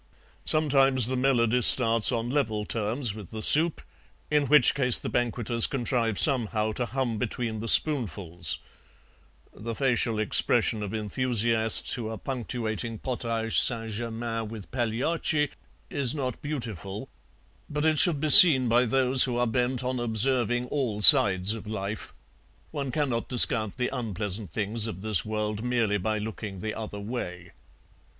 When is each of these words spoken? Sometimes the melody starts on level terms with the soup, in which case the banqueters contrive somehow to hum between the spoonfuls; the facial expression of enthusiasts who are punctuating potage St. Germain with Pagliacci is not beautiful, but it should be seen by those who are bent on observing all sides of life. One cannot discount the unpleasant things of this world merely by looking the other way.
Sometimes 0.45 1.05
the 1.05 1.15
melody 1.15 1.61
starts 1.61 2.11
on 2.11 2.31
level 2.31 2.65
terms 2.65 3.13
with 3.13 3.29
the 3.29 3.43
soup, 3.43 3.83
in 4.31 4.47
which 4.47 4.73
case 4.73 4.97
the 4.97 5.09
banqueters 5.09 5.67
contrive 5.67 6.17
somehow 6.17 6.71
to 6.71 6.87
hum 6.87 7.19
between 7.19 7.59
the 7.59 7.67
spoonfuls; 7.67 8.57
the 9.53 9.75
facial 9.75 10.17
expression 10.17 10.81
of 10.81 10.91
enthusiasts 10.95 11.93
who 11.93 12.09
are 12.09 12.17
punctuating 12.17 12.97
potage 12.97 13.59
St. 13.59 13.91
Germain 13.91 14.47
with 14.47 14.71
Pagliacci 14.71 15.51
is 15.91 16.15
not 16.15 16.41
beautiful, 16.41 17.07
but 17.69 17.85
it 17.85 17.99
should 17.99 18.19
be 18.19 18.31
seen 18.31 18.67
by 18.67 18.85
those 18.85 19.25
who 19.25 19.37
are 19.37 19.45
bent 19.45 19.83
on 19.83 19.99
observing 19.99 20.65
all 20.69 21.03
sides 21.03 21.53
of 21.53 21.67
life. 21.67 22.11
One 22.71 22.89
cannot 22.89 23.29
discount 23.29 23.77
the 23.77 23.95
unpleasant 23.95 24.49
things 24.51 24.87
of 24.87 25.03
this 25.03 25.23
world 25.23 25.63
merely 25.63 25.99
by 25.99 26.17
looking 26.17 26.59
the 26.59 26.73
other 26.73 26.99
way. 26.99 27.51